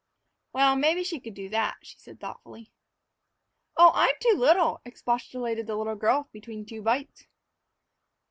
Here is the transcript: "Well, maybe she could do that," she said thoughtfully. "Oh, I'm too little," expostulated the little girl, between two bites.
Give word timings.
"Well, 0.51 0.75
maybe 0.75 1.03
she 1.03 1.19
could 1.19 1.35
do 1.35 1.47
that," 1.49 1.77
she 1.83 1.99
said 1.99 2.19
thoughtfully. 2.19 2.71
"Oh, 3.77 3.91
I'm 3.93 4.15
too 4.19 4.33
little," 4.35 4.81
expostulated 4.83 5.67
the 5.67 5.75
little 5.75 5.93
girl, 5.95 6.27
between 6.33 6.65
two 6.65 6.81
bites. 6.81 7.27